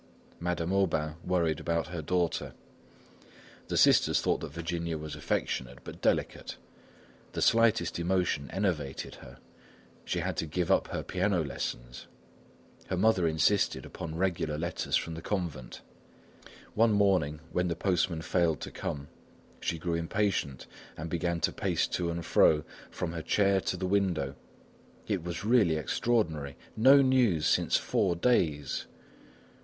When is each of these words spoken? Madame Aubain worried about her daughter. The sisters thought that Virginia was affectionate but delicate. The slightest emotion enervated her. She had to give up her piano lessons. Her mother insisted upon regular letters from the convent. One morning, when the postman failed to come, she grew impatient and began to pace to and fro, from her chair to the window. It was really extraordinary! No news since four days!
Madame 0.39 0.71
Aubain 0.73 1.13
worried 1.23 1.59
about 1.59 1.89
her 1.89 2.01
daughter. 2.01 2.55
The 3.67 3.77
sisters 3.77 4.19
thought 4.19 4.39
that 4.41 4.51
Virginia 4.51 4.97
was 4.97 5.15
affectionate 5.15 5.77
but 5.83 6.01
delicate. 6.01 6.57
The 7.33 7.41
slightest 7.43 7.99
emotion 7.99 8.49
enervated 8.51 9.13
her. 9.21 9.37
She 10.03 10.21
had 10.21 10.37
to 10.37 10.47
give 10.47 10.71
up 10.71 10.87
her 10.87 11.03
piano 11.03 11.43
lessons. 11.43 12.07
Her 12.87 12.97
mother 12.97 13.27
insisted 13.27 13.85
upon 13.85 14.15
regular 14.17 14.57
letters 14.57 14.95
from 14.95 15.13
the 15.13 15.21
convent. 15.21 15.81
One 16.73 16.93
morning, 16.93 17.39
when 17.51 17.67
the 17.67 17.75
postman 17.75 18.23
failed 18.23 18.59
to 18.61 18.71
come, 18.71 19.07
she 19.59 19.77
grew 19.77 19.93
impatient 19.93 20.65
and 20.97 21.11
began 21.11 21.39
to 21.41 21.53
pace 21.53 21.85
to 21.89 22.09
and 22.09 22.25
fro, 22.25 22.63
from 22.89 23.11
her 23.11 23.21
chair 23.21 23.61
to 23.61 23.77
the 23.77 23.85
window. 23.85 24.35
It 25.07 25.21
was 25.23 25.45
really 25.45 25.75
extraordinary! 25.75 26.57
No 26.75 27.03
news 27.03 27.45
since 27.45 27.77
four 27.77 28.15
days! 28.15 28.87